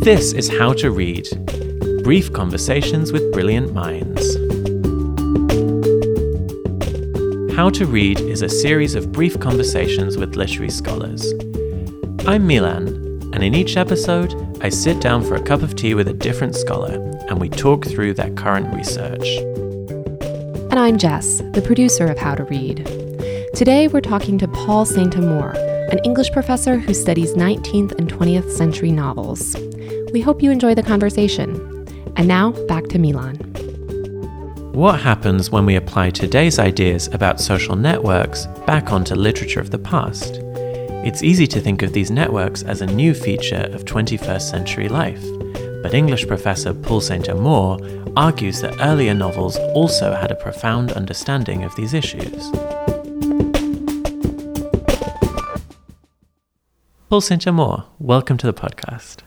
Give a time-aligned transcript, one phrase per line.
[0.00, 1.28] This is How to Read
[2.04, 4.36] Brief Conversations with Brilliant Minds.
[7.56, 11.34] How to Read is a series of brief conversations with literary scholars.
[12.26, 12.88] I'm Milan,
[13.34, 14.32] and in each episode,
[14.62, 16.94] I sit down for a cup of tea with a different scholar
[17.28, 19.26] and we talk through their current research.
[20.70, 22.86] And I'm Jess, the producer of How to Read.
[23.54, 25.54] Today, we're talking to Paul Saint Amour,
[25.88, 29.56] an English professor who studies 19th and 20th century novels.
[30.12, 31.86] We hope you enjoy the conversation.
[32.16, 33.36] And now, back to Milan.
[34.74, 39.78] What happens when we apply today's ideas about social networks back onto literature of the
[39.78, 40.40] past?
[41.06, 45.24] It's easy to think of these networks as a new feature of 21st century life,
[45.82, 47.78] but English professor Paul Saint Amour
[48.14, 52.50] argues that earlier novels also had a profound understanding of these issues.
[57.08, 59.18] Paul Saint Amour, welcome to the podcast.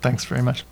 [0.00, 0.64] Thanks very much.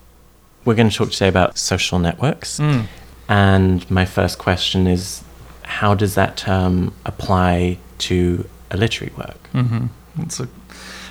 [0.65, 2.59] We're going to talk today about social networks.
[2.59, 2.87] Mm.
[3.29, 5.23] And my first question is
[5.63, 9.47] how does that term apply to a literary work?
[9.53, 9.87] hmm
[10.19, 10.49] It's a,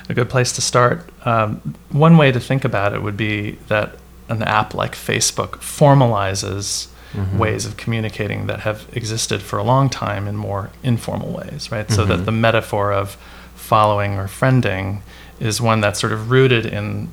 [0.10, 1.10] a good place to start.
[1.26, 3.96] Um, one way to think about it would be that
[4.28, 7.38] an app like Facebook formalizes Mhm.
[7.38, 11.90] ways of communicating that have existed for a long time in more informal ways, right?
[11.90, 12.08] So Mhm.
[12.10, 13.16] that the metaphor of
[13.56, 15.00] following or friending
[15.40, 17.10] is one that's sort of rooted in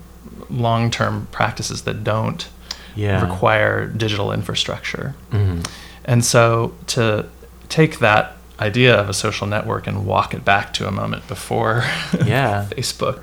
[0.50, 2.48] long term practices that don't
[2.94, 3.22] Yeah.
[3.22, 5.14] require digital infrastructure.
[5.32, 5.66] Mhm.
[6.04, 7.26] And so to
[7.68, 11.84] take that idea of a social network and walk it back to a moment before
[12.24, 12.66] Yeah.
[12.70, 13.20] Facebook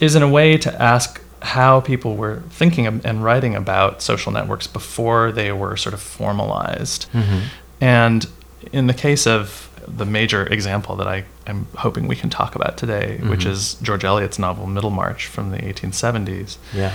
[0.00, 4.66] is in a way to ask how people were thinking and writing about social networks
[4.66, 7.06] before they were sort of formalized.
[7.12, 7.40] Mhm.
[7.80, 8.26] And
[8.72, 12.76] in the case of the major example that I am hoping we can talk about
[12.76, 13.50] today, which Mhm.
[13.50, 16.92] is George Eliot's novel Middlemarch from the 1870s, Yeah.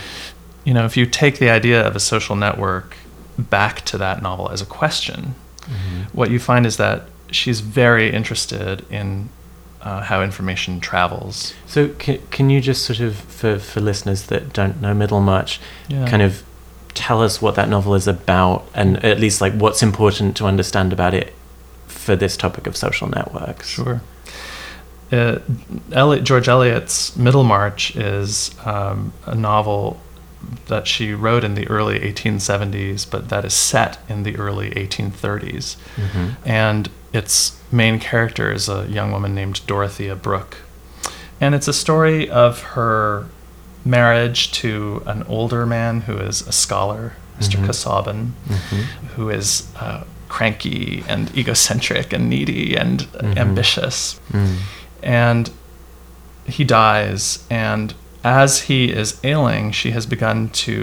[0.64, 2.96] you know, if you take the idea of a social network
[3.38, 6.06] back to that novel as a question, Mhm.
[6.14, 9.30] what you find is that she's very interested in
[9.82, 11.54] uh, how information travels.
[11.68, 15.60] So can, can you just sort of, for, for listeners that don't know Middlemarch,
[15.90, 16.08] Yeah.
[16.08, 16.42] kind of
[16.94, 20.94] tell us what that novel is about and at least like what's important to understand
[20.94, 21.34] about it
[22.04, 23.68] for this topic of social networks?
[23.70, 24.02] Sure.
[25.12, 25.40] Uh,
[26.24, 30.00] George Eliot's Middlemarch is um, a novel
[30.68, 35.78] that she wrote in the early 1870s, but that is set in the early 1830s.
[35.96, 36.36] Mhm.
[36.46, 40.58] and its main character is a young woman named Dorothea Brooke.
[41.40, 43.26] And it's a story of her
[43.86, 47.66] marriage to an older man who is a scholar, mister Mhm.
[47.68, 48.84] Casaubon, Mhm.
[49.16, 50.02] who is uh,
[50.38, 53.38] cranky and egocentric and needy and Mhm.
[53.38, 54.20] ambitious.
[54.32, 54.56] Mm.
[55.04, 55.44] And
[56.58, 60.74] he dies, and as he is ailing, she has begun to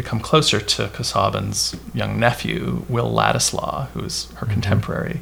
[0.00, 4.52] become closer to Casaubon's young nephew, Will Ladislaw, who is her Mhm.
[4.54, 5.20] contemporary.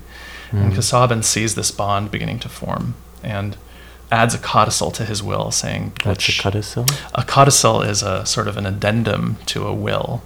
[0.53, 0.77] And Mm.
[0.77, 3.57] Casaubon sees this bond beginning to form and
[4.13, 6.85] adds a codicil to his will, saying that a codicil?
[7.15, 10.23] a codicil is a sort of an addendum to a will,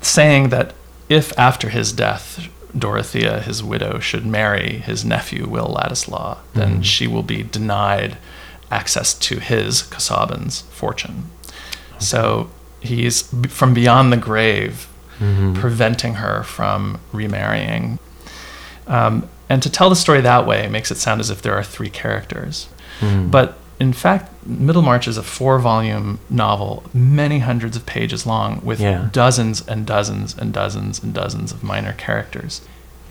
[0.00, 0.72] saying that
[1.14, 6.84] if after his death Dorothea, his widow, should marry his nephew Will Ladislaw, then Mhm.
[6.84, 8.16] she will be denied
[8.70, 11.30] access to his Casaubon's fortune.
[12.00, 14.88] So he's from beyond the grave
[15.20, 15.54] Mhm.
[15.54, 18.00] preventing her from remarrying.
[18.88, 21.62] Um, and to tell the story that way makes it sound as if there are
[21.62, 22.66] three characters.
[23.00, 23.30] Mm.
[23.30, 28.80] But in fact, Middlemarch is a four volume novel, many hundreds of pages long, with
[28.80, 29.08] Yeah.
[29.12, 32.60] dozens and dozens and dozens and dozens of minor characters.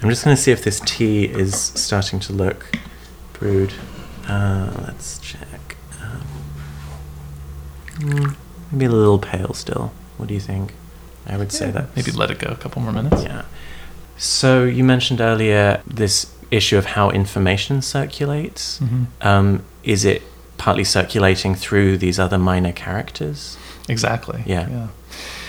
[0.02, 2.78] I'm just going to see if this tea is starting to look
[3.34, 3.74] brewed.
[4.28, 5.76] Uh, let's check.
[8.02, 8.36] Um,
[8.72, 9.92] maybe a little pale still.
[10.18, 10.74] What do you think?
[11.26, 13.24] I would say that Maybe let it go a couple more minutes.
[13.24, 13.44] Yeah.
[14.18, 18.80] So you mentioned earlier this issue of how information circulates.
[18.80, 19.06] Mhm.
[19.22, 20.22] Um, is it
[20.64, 23.58] partly circulating through these other minor characters?
[23.90, 24.44] Exactly.
[24.46, 24.70] Yeah.
[24.70, 24.88] yeah.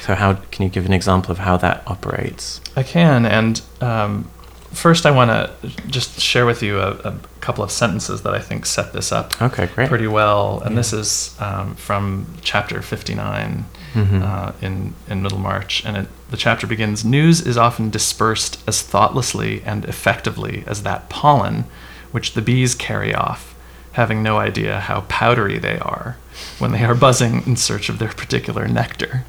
[0.02, 2.60] So how can you give an example of how that operates?
[2.76, 3.24] I can.
[3.24, 4.28] And um,
[4.72, 8.40] first, I want to just share with you a, a couple of sentences that I
[8.40, 9.88] think set this up Okay, great.
[9.88, 10.60] pretty well.
[10.64, 10.80] And Yeah.
[10.80, 14.22] this is um, from chapter 59 Mhm.
[14.22, 15.84] uh, in, in Middlemarch.
[15.86, 21.08] And it, the chapter begins News is often dispersed as thoughtlessly and effectively as that
[21.08, 21.64] pollen
[22.10, 23.53] which the bees carry off,
[23.94, 26.16] having no idea how powdery they are
[26.58, 29.24] when they are buzzing in search of their particular nectar.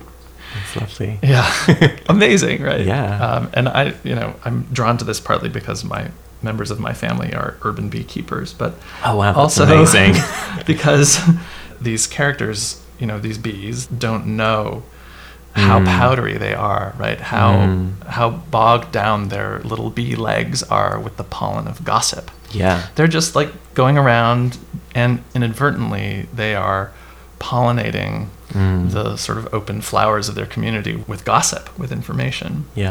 [0.54, 1.20] That's lovely.
[1.24, 1.52] Yeah,
[2.10, 2.86] amazing, right?
[2.86, 3.18] Yeah.
[3.20, 6.10] Um, and I, you know, I'm drawn to this partly because my
[6.42, 10.14] members of my family are urban beekeepers, but Oh wow, also amazing.
[10.66, 11.20] because
[11.82, 14.84] these characters you know, these bees don't know
[15.54, 15.86] how Mm.
[15.86, 17.20] powdery they are, right?
[17.20, 18.06] How Mm.
[18.08, 22.32] how bogged down their little bee legs are with the pollen of gossip.
[22.56, 22.88] Yeah.
[22.96, 24.58] They're just like going around
[24.94, 26.92] and inadvertently they are
[27.40, 28.92] pollinating Mm.
[28.92, 32.66] the sort of open flowers of their community with gossip, with information.
[32.76, 32.90] Yeah.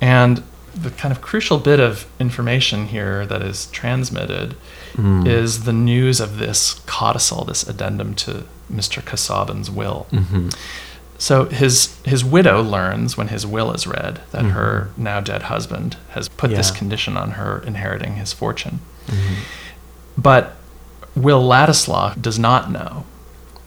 [0.00, 0.42] And
[0.74, 4.56] the kind of crucial bit of information here that is transmitted
[4.96, 5.26] Mm.
[5.26, 9.02] is the news of this codicil, this addendum to Mr.
[9.04, 10.06] Casaubon's will.
[10.12, 10.52] Mhm.
[11.20, 14.50] So his his widow learns when his will is read that Mhm.
[14.52, 18.78] her now dead husband has put this condition on her inheriting his fortune.
[19.08, 19.34] Mhm.
[20.16, 20.54] But
[21.16, 23.04] Will Ladislaw does not know.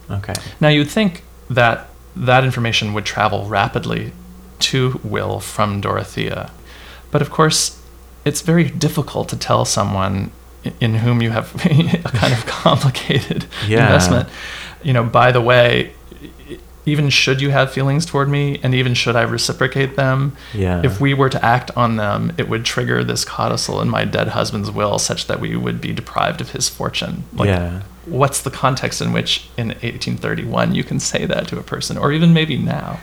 [0.10, 0.34] Okay.
[0.62, 4.14] Now you'd think that that information would travel rapidly
[4.60, 6.52] to Will from Dorothea.
[7.12, 7.78] But of course,
[8.24, 10.32] it's very difficult to tell someone
[10.80, 13.88] in whom you have a kind of complicated Yeah.
[13.88, 14.30] investment.
[14.84, 15.92] You know, by the way,
[16.86, 20.82] even should you have feelings toward me and even should I reciprocate them, Yeah.
[20.84, 24.30] if we were to act on them, it would trigger this codicil in my dead
[24.30, 27.24] husband's will such that we would be deprived of his fortune.
[27.34, 27.82] Like, yeah.
[28.06, 32.12] what's the context in which in 1831 you can say that to a person or
[32.12, 33.00] even maybe now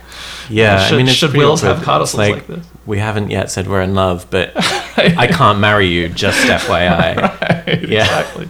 [0.50, 0.84] Yeah.
[0.86, 3.82] should, I mean, should wills have codicils It's like, this We haven't yet said we're
[3.82, 6.08] in love, but I can't marry you.
[6.08, 7.16] Just FYI.
[7.68, 8.02] right, Yeah.
[8.02, 8.48] exactly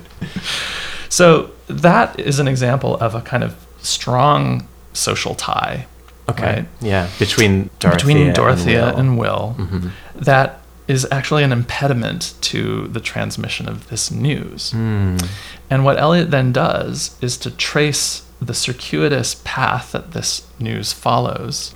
[1.11, 4.67] so that is an example of a kind of strong
[4.99, 5.87] social tie
[6.31, 6.43] Okay.
[6.57, 6.67] Right.
[6.83, 7.09] Yeah.
[7.19, 7.97] Between Dorothea.
[8.07, 9.55] between dorothea and and Will.
[9.59, 9.91] will, Mhm.
[10.15, 15.27] that is actually an impediment to the transmission of this news Mm.
[15.71, 21.75] And what Eliot then does is to trace the circuitous path that this news follows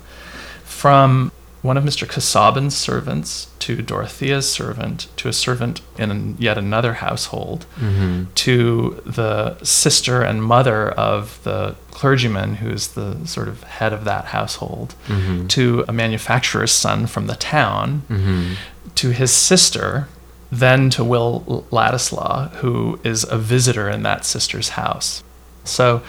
[0.65, 1.31] from
[1.63, 2.05] one of Mr.
[2.07, 8.27] Casaubon's servants to Dorothea's servant to a servant in yet another household Mhm.
[8.35, 14.25] to the sister and mother of the clergyman who's the sort of head of that
[14.25, 15.47] household Mhm.
[15.49, 18.55] to a manufacturer's son from the town Mhm.
[18.95, 20.09] to his sister,
[20.51, 25.23] then to Will Ladislaw, who is a visitor in that sister's house.
[25.63, 26.01] So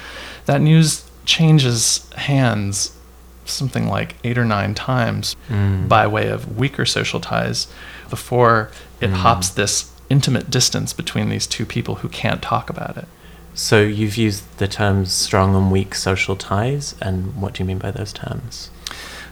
[0.47, 2.91] that news changes hands
[3.45, 5.89] something like eight or nine times Mm.
[5.89, 7.67] by way of weaker social ties
[8.11, 8.71] before
[9.01, 9.15] it Mm.
[9.17, 13.07] hops this intimate distance between these two people who can't talk about it.
[13.55, 17.79] So you've used the terms strong and weak social ties, and what do you mean
[17.79, 18.71] by those terms?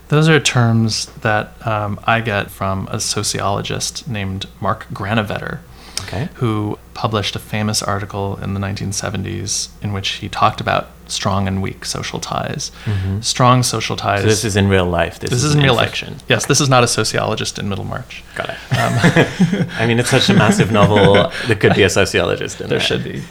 [0.08, 5.58] Those are terms that um, I get from a sociologist named Mark Granovetter,
[6.02, 6.28] Okay.
[6.34, 11.62] who published a famous article in the 1970s in which he talked about strong and
[11.62, 12.72] weak social ties.
[12.84, 13.22] Mhm.
[13.22, 14.22] Strong social ties.
[14.22, 15.18] So this is in real life.
[15.20, 16.02] This, this is in real life.
[16.28, 18.24] Yes, this is not a sociologist in Middlemarch.
[18.34, 18.56] Got it.
[19.78, 21.30] I mean, it's such a massive novel.
[21.46, 22.86] There could be a sociologist in There there.
[22.86, 23.22] should be.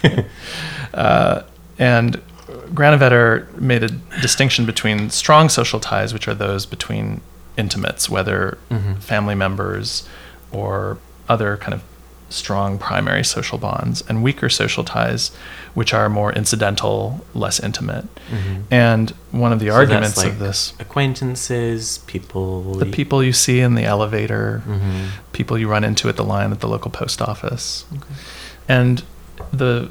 [0.94, 1.42] uh,
[1.80, 2.22] and
[2.74, 3.89] Granovetter made a
[4.22, 7.22] distinction between strong social ties, which are those between
[7.57, 8.98] intimates, whether Mhm.
[9.01, 10.04] family members
[10.51, 11.81] or other kind of
[12.31, 15.31] strong primary social bonds, and weaker social ties,
[15.74, 18.06] which are more incidental, less intimate.
[18.31, 18.63] Mhm.
[18.72, 22.75] And one of the So arguments like of this, acquaintances, people.
[22.75, 25.07] the people you see in the elevator, Mhm.
[25.33, 27.86] people you run into at the line at the local post office.
[28.68, 29.04] And
[29.51, 29.89] the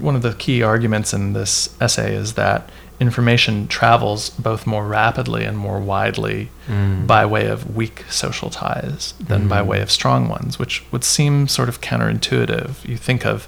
[0.00, 2.68] one of the key arguments in this essay is that
[3.00, 7.06] information travels both more rapidly and more widely Mm.
[7.06, 9.66] by way of weak social ties than by Mhm.
[9.66, 12.84] way of strong ones, which would seem sort of counterintuitive.
[12.84, 13.46] You think of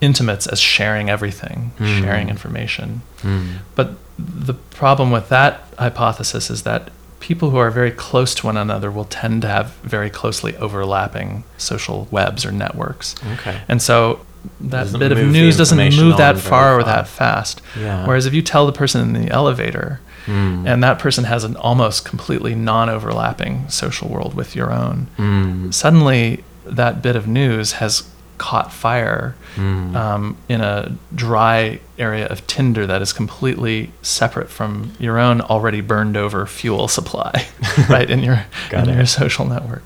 [0.00, 2.00] intimates as sharing everything, Mm.
[2.02, 3.02] sharing information.
[3.22, 3.58] Mm.
[3.74, 6.88] But the problem with that hypothesis is that
[7.20, 11.44] people who are very close to one another will tend to have very closely overlapping
[11.58, 13.14] social webs or networks.
[13.34, 13.58] Okay.
[13.68, 14.20] And so
[14.60, 17.60] that Doesn't bit of news doesn't move that far or that fast.
[17.78, 18.06] Yeah.
[18.06, 20.66] Whereas if you tell the person in the elevator, Mm.
[20.68, 25.72] and that person has an almost completely non overlapping social world with your own, Mm.
[25.72, 28.04] suddenly that bit of news has
[28.36, 29.96] caught fire Mm.
[29.96, 35.80] um, in a dry area of tinder that is completely separate from your own already
[35.80, 37.46] burned over fuel supply,
[37.88, 38.94] right in your in it.
[38.96, 39.84] your social network.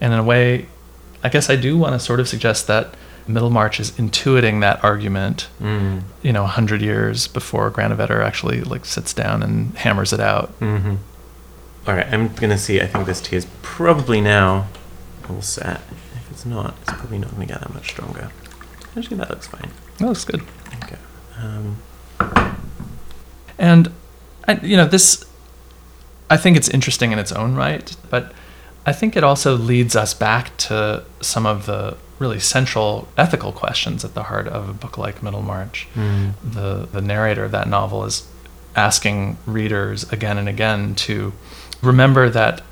[0.00, 0.66] And in a way,
[1.22, 2.94] I guess I do want to sort of suggest that
[3.28, 6.02] Middlemarch is intuiting that argument, Mm.
[6.22, 10.58] you know, a hundred years before Granovetter actually like sits down and hammers it out.
[10.60, 10.94] Mm-hmm.
[11.86, 12.80] All right, I'm gonna see.
[12.80, 14.66] I think this tea is probably now
[15.28, 15.80] all set.
[16.16, 18.30] If it's not, it's probably not gonna get that much stronger.
[18.96, 19.70] Actually, that looks fine.
[19.98, 20.42] That looks good.
[20.84, 20.96] Okay.
[21.38, 21.76] Um,
[23.58, 23.92] And,
[24.48, 25.24] I, you know, this,
[26.30, 28.32] I think it's interesting in its own right, but
[28.86, 34.04] I think it also leads us back to some of the really central ethical questions
[34.04, 35.88] at the heart of a book like Middlemarch.
[35.96, 36.32] mm.
[36.44, 38.28] The, the narrator of that novel is
[38.76, 41.32] asking readers again and again to
[41.82, 42.62] remember that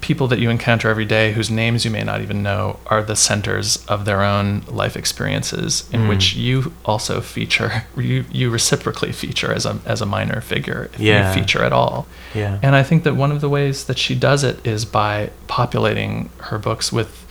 [0.00, 3.16] people that you encounter every day whose names you may not even know are the
[3.16, 6.08] centers of their own life experiences in Mm.
[6.08, 11.00] which you also feature you, you reciprocally feature as a as a minor figure if
[11.00, 11.28] Yeah.
[11.34, 12.58] you feature at all Yeah.
[12.62, 16.30] and I think that one of the ways that she does it is by populating
[16.38, 17.25] her books with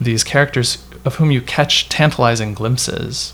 [0.00, 3.32] these characters of whom you catch tantalizing glimpses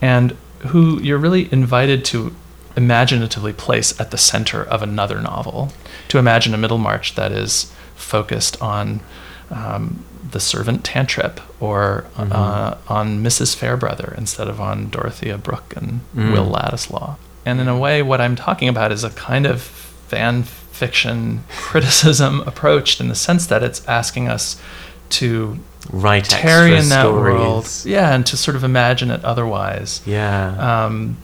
[0.00, 0.36] and
[0.68, 2.34] who you're really invited to
[2.76, 5.72] imaginatively place at the center of another novel.
[6.08, 9.00] To imagine a Middlemarch that is focused on
[9.50, 12.30] um, the servant Tantrip or Mhm.
[12.32, 13.56] uh, on Mrs.
[13.56, 16.32] Farebrother instead of on Dorothea Brooke and Mm.
[16.32, 17.16] Will Ladislaw.
[17.44, 22.42] And in a way, what I'm talking about is a kind of fan fiction criticism
[22.46, 24.56] approached in the sense that it's asking us
[25.10, 25.58] to
[25.90, 27.34] Write tarry extra in that stories.
[27.34, 30.02] world, yeah, and to sort of imagine it otherwise.
[30.06, 30.84] Yeah.
[30.84, 31.16] Um,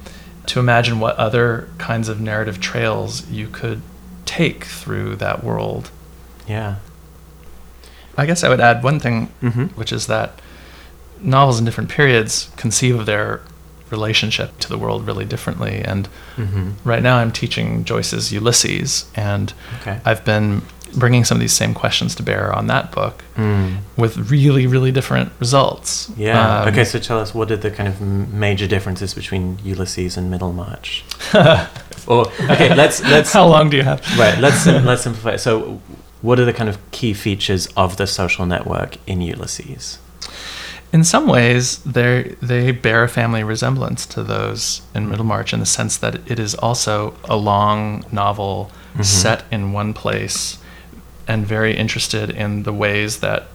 [0.47, 3.83] to imagine what other kinds of narrative trails you could
[4.25, 5.91] take through that world.
[6.47, 6.77] yeah.
[8.19, 9.65] I guess I would add one thing, Mm-hmm.
[9.79, 10.41] which is that
[11.21, 13.43] novels in different periods conceive of their
[13.91, 15.83] relationship to the world really differently.
[15.85, 16.71] And Mm-hmm.
[16.89, 20.01] right now I'm teaching Joyce's Ulysses, and Okay.
[20.05, 20.63] I've been
[20.95, 23.79] bringing some of these same questions to bear on that book Mm.
[23.97, 26.11] with really, really different results.
[26.17, 26.61] Yeah.
[26.63, 28.01] Um, okay, so tell us what are the kind of
[28.33, 31.05] major differences between Ulysses and Middlemarch?
[32.07, 34.01] or okay, let's let's How long do you have?
[34.19, 34.39] right.
[34.39, 35.37] Let's let's simplify.
[35.37, 35.81] So,
[36.23, 39.99] what are the kind of key features of the social network in Ulysses?
[40.93, 45.67] In some ways, they they bear a family resemblance to those in Middlemarch in the
[45.67, 49.05] sense that it is also a long novel Mhm.
[49.05, 50.57] set in one place
[51.29, 53.49] and very interested in the ways that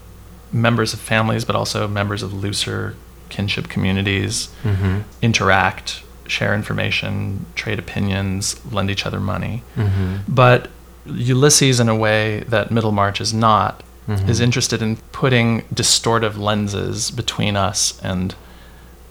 [0.51, 2.95] members of families, but also members of looser
[3.29, 4.99] kinship communities, Mm-hmm.
[5.21, 9.63] interact, share information, trade opinions, lend each other money.
[9.77, 10.15] Mm-hmm.
[10.27, 10.69] But
[11.05, 14.29] Ulysses, in a way that Middlemarch is not, Mhm.
[14.29, 18.35] is interested in putting distortive lenses between us and,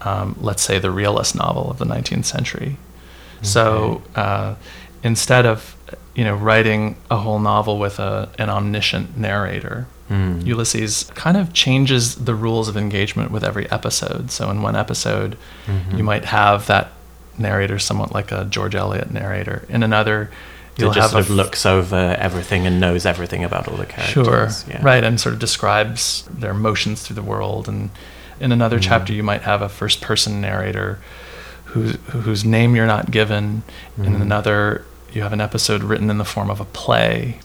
[0.02, 2.76] um, let's say, the realist novel of the 19th century.
[3.43, 4.55] So uh,
[5.02, 5.75] instead of,
[6.15, 10.45] you know, writing a whole novel with a, an omniscient narrator, Mm.
[10.45, 14.33] Ulysses kind of changes the rules of engagement with every episode.
[14.33, 15.37] So in one episode,
[15.69, 15.99] Mhm.
[15.99, 16.89] you might have that
[17.39, 19.65] narrator somewhat like a George Eliot narrator.
[19.69, 20.29] In another,
[20.77, 24.27] you'll just have sort of looks over everything and knows everything about all the characters.
[24.27, 24.49] Sure.
[24.69, 24.81] Yeah.
[24.83, 27.69] Right, and sort of describes their motions through the world.
[27.69, 27.91] And
[28.41, 28.83] in another Mm.
[28.83, 30.99] chapter, you might have a first-person narrator
[31.67, 33.63] whose whose name you're not given.
[33.97, 34.23] In Mhm.
[34.23, 34.83] another,
[35.14, 37.38] you have an episode written in the form of a play.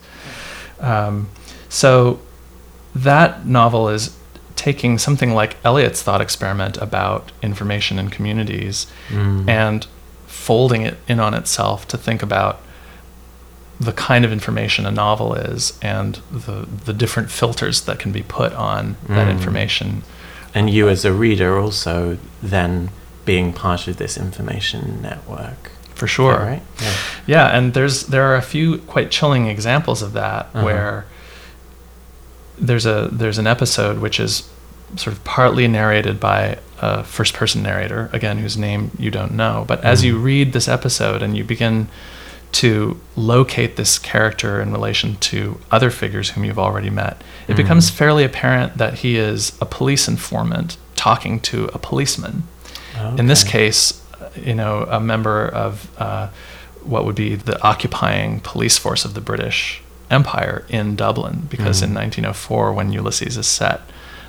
[0.79, 1.29] Um,
[1.69, 2.19] so
[2.95, 4.15] that novel is
[4.55, 9.49] taking something like Eliot's thought experiment about information in communities Mm.
[9.49, 9.87] and
[10.27, 12.61] folding it in on itself to think about
[13.79, 18.23] the kind of information a novel is and the the different filters that can be
[18.23, 19.31] put on that Mm.
[19.31, 20.03] information.
[20.53, 22.89] and you as a reader also then
[23.25, 25.71] being part of this information network.
[25.95, 26.37] For sure.
[26.37, 26.61] right?
[26.81, 26.93] Yeah.
[27.27, 30.65] Yeah, and there's there are a few quite chilling examples of that Uh-huh.
[30.65, 31.05] where
[32.57, 34.47] there's a there's an episode which is
[34.95, 39.65] sort of partly narrated by a first person narrator again whose name you don't know
[39.67, 41.87] but as you read this episode and you begin
[42.51, 47.57] to locate this character in relation to other figures whom you've already met it Mhm.
[47.57, 52.43] becomes fairly apparent that he is a police informant talking to a policeman
[53.17, 53.99] in this case,
[54.43, 56.29] you know, a member of uh,
[56.83, 61.89] what would be the occupying police force of the British Empire in Dublin, because in
[61.91, 61.95] Mhm.
[61.95, 63.81] 1904, when Ulysses is set,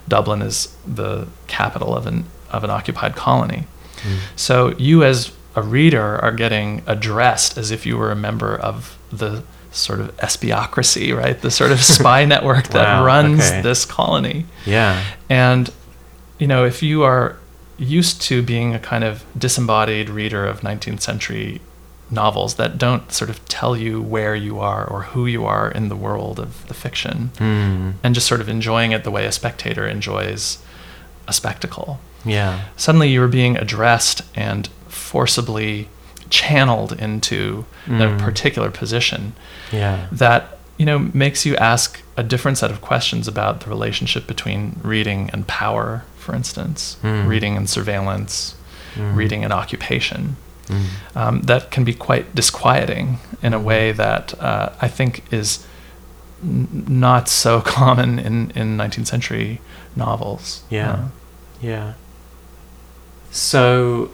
[0.08, 3.66] Dublin is the capital of an of an occupied colony.
[4.02, 4.18] Mm.
[4.36, 8.96] So you, as a reader, are getting addressed as if you were a member of
[9.10, 11.40] the sort of espiocracy, right?
[11.40, 13.60] The sort of spy network that Wow, runs okay.
[13.62, 14.46] this colony.
[14.64, 15.02] Yeah.
[15.28, 15.70] And,
[16.38, 17.36] you know, if you are
[17.78, 21.60] used to being a kind of disembodied reader of 19th century
[22.10, 25.88] novels that don't sort of tell you where you are or who you are in
[25.88, 27.94] the world of the fiction, Mm.
[28.04, 30.58] and just sort of enjoying it the way a spectator enjoys
[31.28, 32.60] a spectacle, Yeah.
[32.76, 35.88] suddenly you are being addressed and forcibly
[36.30, 38.18] channeled into a Mm.
[38.20, 39.32] particular position
[39.72, 40.06] Yeah.
[40.12, 44.78] that you know makes you ask a different set of questions about the relationship between
[44.82, 47.26] reading and power for instance Mm.
[47.28, 48.54] reading and surveillance
[48.96, 49.16] Mm.
[49.16, 50.36] reading and occupation
[50.68, 50.84] Mm.
[51.14, 55.64] um, that can be quite disquieting in a way that uh, I think is
[56.42, 59.60] n- not so common in, in 19th century
[59.94, 60.62] novels.
[60.70, 60.90] Yeah.
[60.92, 60.98] Uh,
[61.62, 61.92] Yeah.
[63.30, 64.10] So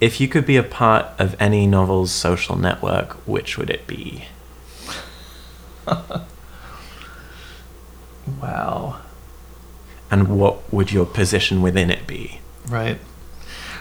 [0.00, 4.24] If you could be a part of any novel's social network, which would it be?
[8.42, 9.00] Wow.
[10.10, 12.40] And what would your position within it be?
[12.68, 12.98] Right.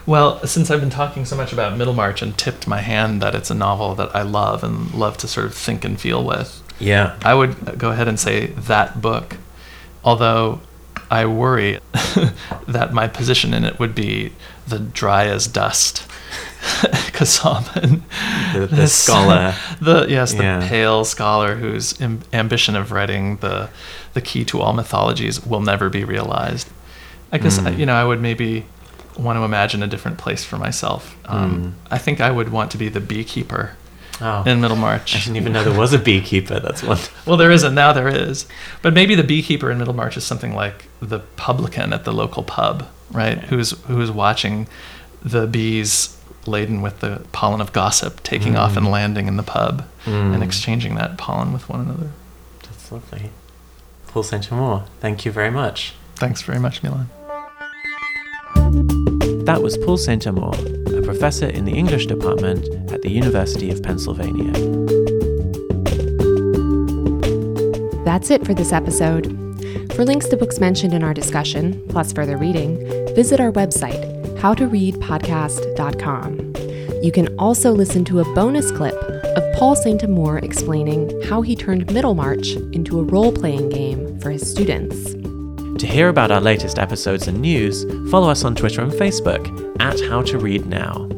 [0.06, 3.50] Well, since I've been talking so much about Middlemarch and tipped my hand that it's
[3.50, 7.18] a novel that I love and love to sort of think and feel with, Yeah.
[7.24, 9.38] I would go ahead and say that book.
[10.04, 10.60] Although
[11.22, 11.80] I worry
[12.68, 14.32] that my position in it would be
[14.68, 15.94] the dry as dust.
[17.14, 18.04] Casaubon.
[18.54, 19.54] The, the scholar.
[19.82, 20.68] The yes, the Yeah.
[20.70, 23.70] pale scholar whose Im- ambition of writing the
[24.14, 26.68] the key to all mythologies will never be realized.
[27.32, 27.78] I guess Mm.
[27.80, 28.66] you know I would maybe
[29.18, 31.16] want to imagine a different place for myself.
[31.26, 33.72] Um, I think I would want to be the beekeeper
[34.22, 34.44] Oh.
[34.46, 35.14] in Middlemarch.
[35.16, 36.60] I didn't even know there was a beekeeper.
[36.60, 36.98] That's one.
[37.26, 37.92] Well, there isn't now.
[37.92, 38.46] There is,
[38.82, 42.88] but maybe the beekeeper in Middlemarch is something like the publican at the local pub,
[43.12, 43.38] right?
[43.40, 44.68] Who's who's watching
[45.22, 46.18] the bees
[46.48, 50.44] laden with the pollen of gossip taking off and landing in the pub and Mm.
[50.44, 52.12] exchanging that pollen with one another.
[52.64, 53.32] That's lovely.
[54.08, 55.94] Paul Saint Amour, thank you very much.
[56.16, 57.10] Thanks very much, Milan.
[59.46, 60.75] That was Paul Saint Amour, a
[61.06, 64.52] professor in the English department at the University of Pennsylvania.
[68.04, 69.28] That's it for this episode.
[69.94, 72.80] For links to books mentioned in our discussion, plus further reading,
[73.16, 74.04] visit our website,
[74.38, 77.04] howtoreadpodcast.com.
[77.04, 80.02] You can also listen to a bonus clip of Paul St.
[80.04, 85.16] Amour explaining how he turned Middlemarch into a role playing game for his students.
[85.80, 89.44] To hear about our latest episodes and news, follow us on Twitter and Facebook
[89.82, 91.10] at How to Read Now.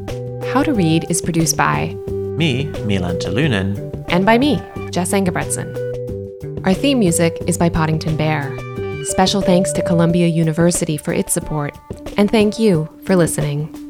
[0.52, 4.60] How to Read is produced by, Me, Milan Terlunen, and by me,
[4.90, 5.76] Jess Engebretson.
[6.66, 8.52] Our theme music is by Poddington Bear.
[9.04, 11.78] Special thanks to Columbia University for its support,
[12.16, 13.87] and thank you for listening.